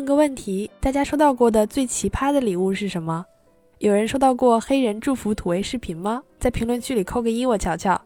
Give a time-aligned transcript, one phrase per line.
[0.00, 3.22] 问个问题，大家收到过的最奇葩的礼物是什么？
[3.80, 6.22] 有人收到过黑人祝福土味视频吗？
[6.38, 8.00] 在评论区里扣个一，我瞧瞧。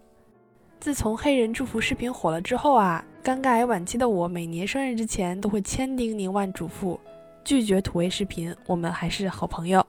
[0.81, 6.99] 自从黑人祝福视频火了之后啊，尴尬癌晚期的我每年生日之前都会千叮咛万嘱咐，
[7.45, 9.87] 拒绝土味视频，我们还是好朋友。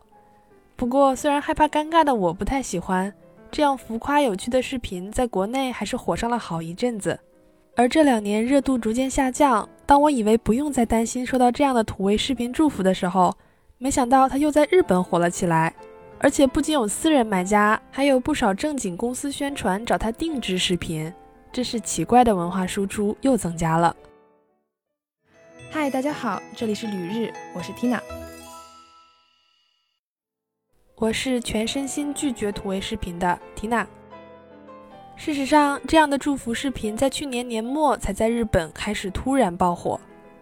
[0.75, 3.11] 不过，虽然害怕尴尬的我不太喜欢
[3.49, 7.19] 这样浮夸有趣的视频，在国内还是火上了好一阵子。
[7.77, 13.35] 而这两年热度逐渐下降，当我以为不用再担心收到这样的土味视频祝福的时候，
[13.77, 15.75] 没想到他又在日本火了起来，
[16.17, 21.13] 而且不仅有私人买家，还有不少正经公司宣传找他定制视频，
[21.51, 23.93] 真是奇怪的文化输出又增加了。
[25.69, 27.99] 嗨，大家好，这里是旅日，我是 Tina，
[30.95, 33.85] 我是全身心拒绝土味视频的 Tina。
[35.17, 39.99] 事实上，这样的祝福视频在去年年末才在日本开始突然爆火。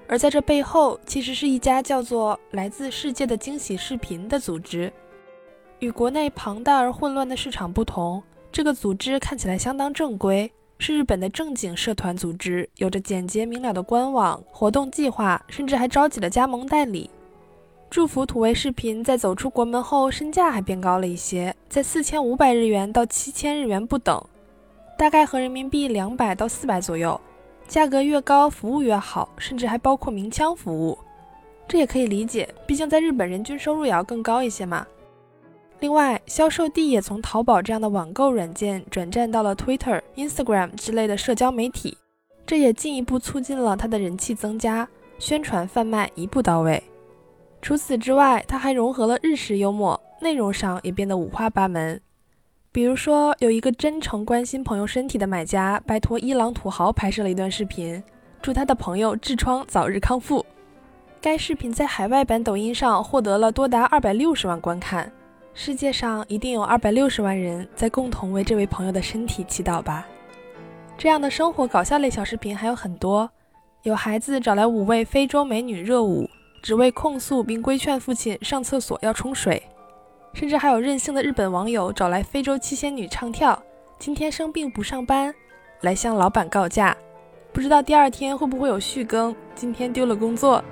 [0.07, 4.91] 而在这背后，其实是一家叫做“来自世界的惊喜视频”的组织。
[5.79, 8.21] 与国内庞大而混乱的市场不同，
[8.51, 17.09] 这个组织看起来相当正规，是日本的正经社团组织，有着简洁明了的官网、活动计划，甚至还招集了加盟代理。
[17.89, 24.21] 祝福土味视频在走出国门后，身价还变高了一些，在四千五百日元到七千日元不等，
[25.03, 27.19] 大概和人民币两百到四百左右。
[27.67, 30.97] 价格越高，服务越好，甚至还包括鸣枪服务。
[31.67, 34.87] 这也可以理解，毕竟在日本人均收入也要更高一些嘛。
[35.81, 41.97] 另外，销售地也从淘宝这样的网购软件转战到了 Twitter、Instagram 之类的社交媒体，
[42.45, 44.87] 这也进一步促进了它的人气增加，
[45.19, 46.81] 宣传贩卖一步到位。
[47.61, 51.99] 除此之外，它还融合了日式幽默，内容上也变得五花八门。
[52.73, 58.01] 比如说，有一个真诚关心朋友身体的买家，拜托伊朗土豪拍摄了一段视频，
[58.41, 60.43] 祝他的朋友痔疮早日康复。
[61.21, 65.09] 该视频在海外版抖音上获得了多达二百六十万观看。
[65.53, 70.07] 世界上一定有二百六十万人在共同为这位朋友的身体祈祷吧？
[70.97, 73.29] 这样的生活搞笑类小视频还有很多。
[73.83, 76.27] 有孩子找来五位非洲美女热舞，
[76.63, 79.61] 只为控诉并规劝父亲上厕所要冲水。
[80.33, 83.61] 甚至还有任性的日本网友找来非洲七仙女唱跳，
[83.99, 85.33] 今天生病不上班，
[85.81, 86.95] 来向老板告假，
[87.51, 89.33] 不知道第二天会不会有续更。
[89.53, 90.63] 今天丢了工作。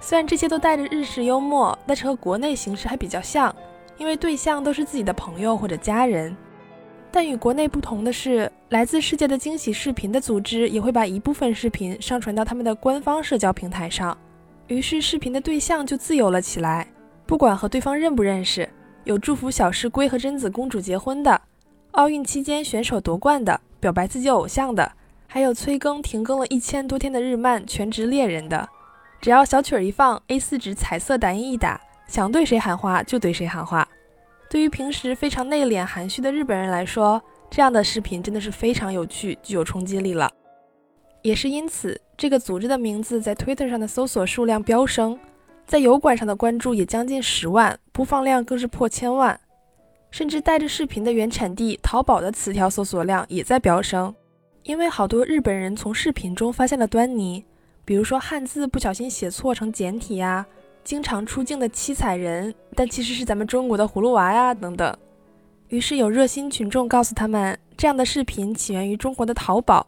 [0.00, 3.54] 虽然这些都带着日式幽默，但是和国内形式还比较像，
[3.96, 6.36] 因为对象都是自己的朋友或者家人。
[7.10, 14.16] 但与国内不同的是，来自世界的惊喜视频的组织也会把一部分视频上传到他们的官方社交平台上，
[14.66, 16.86] 于是视频的对象就自由了起来。
[17.28, 18.66] 不管和对方认不认识，
[19.04, 21.38] 有祝福小师龟和贞子公主结婚的，
[21.90, 24.90] 奥运期间选手夺冠的，表白自己偶像的，
[25.26, 28.66] 还有催更停更了一千多天的日漫《全职猎人》的，
[29.20, 33.86] 只要小曲儿一放，A4 纸彩色打印一打，想对谁喊话就对谁喊话。
[34.48, 40.32] 对于平时非常内敛含蓄的日本人来说，这样的视频真的是非常有趣，具有冲击力了。
[41.20, 45.18] 也是因此，这个组织的名字在 Twitter 上的搜索数量飙升。
[45.68, 49.38] 在油管上的关注也将近十万，播放量更是破千万，
[50.10, 54.14] 甚至带着视频的原产地淘宝的词条搜索量也在飙升。
[54.62, 57.44] 因为好多日本人从视频中发现了端倪，
[57.84, 60.46] 比如说汉字不小心写错成简体呀，
[60.82, 64.96] 经常出镜的七彩人，但其实是咱们中国的葫芦娃呀等等。
[65.68, 69.86] 于是有热心群众告诉他们，这样的视频起源于中国的淘宝，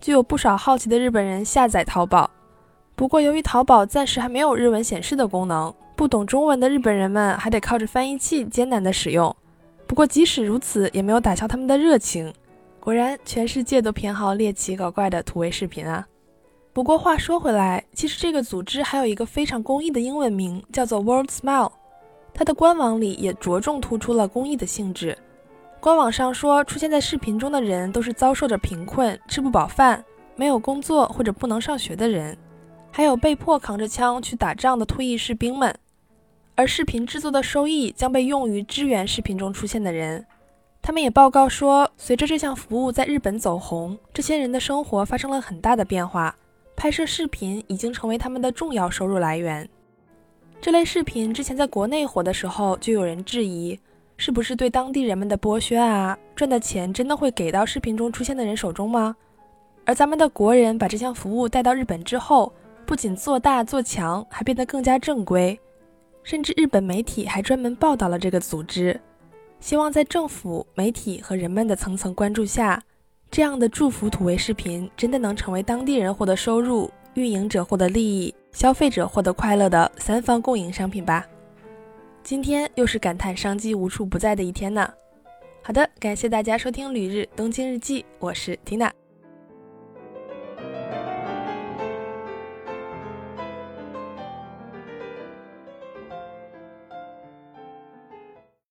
[0.00, 2.30] 就有不少好奇的日本人下载淘宝。
[2.98, 9.32] 不过，由于淘宝暂时还没有日文显示的功能，不懂中文的日本人们还得靠着翻译器艰难的使用。
[9.86, 12.34] 不过，即使如此，也没有打消他们的热情。
[12.80, 16.04] 果然，全世界都偏好猎奇搞怪的土味视频啊！
[16.72, 21.70] 不过话说回来，其实这个组织还有一个非常公益的英文名，叫做 World Smile。
[22.34, 25.16] 它的官网里也着重突出了公益的性质。
[25.78, 30.04] 官网上说，出现在视频中的人都是遭受着贫困、吃不饱饭、
[30.34, 32.36] 没有工作或者不能上学的人。
[32.98, 35.72] 还有被迫扛着枪去打仗的退役士兵们，
[36.56, 40.26] 而视频制作的收益将被用于支援视频中出现的人。
[40.82, 46.34] 他们也报告说，随着这项服务在日本走红，这些人的生活发生了很大的变化。
[46.74, 49.68] 拍摄视频已经成为他们的重要收入来源。
[50.60, 53.78] 这类视频之前在国内火的时候，就有人质疑，
[54.16, 56.18] 是不是对当地人们的剥削啊？
[56.34, 59.14] 赚的钱真的会给到视频中出现的人手中吗？
[59.84, 62.52] 而咱们的国人把这项服务带到日本之后，
[62.88, 65.60] 不仅做大做强，还变得更加正规，
[66.22, 68.98] 甚至日本媒体还专门报道了这个组织，
[69.60, 72.82] 希望在政府、媒体和人们的层层关注下，
[73.30, 81.26] 这样的祝福土味视频真的能成为当地人获得收入、运营者获得利益，消费者获得快乐的三方共赢商品吧。
[82.22, 84.90] 今天又是感叹商机无处不在的一天呢。
[85.62, 88.90] 好的，感谢大家收听《旅日东京日记》，我是缇娜。